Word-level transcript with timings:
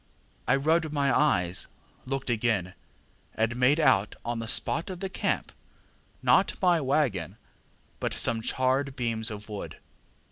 I 0.47 0.55
rubbed 0.55 0.91
my 0.91 1.15
eyes, 1.15 1.67
looked 2.07 2.31
again, 2.31 2.73
and 3.35 3.55
made 3.55 3.79
out 3.79 4.15
on 4.25 4.39
the 4.39 4.47
spot 4.47 4.89
of 4.89 4.99
the 4.99 5.09
camp, 5.09 5.51
not 6.23 6.59
my 6.59 6.81
waggon, 6.81 7.37
but 7.99 8.15
some 8.15 8.41
charred 8.41 8.95
beams 8.95 9.29
of 9.29 9.47
wood. 9.47 9.77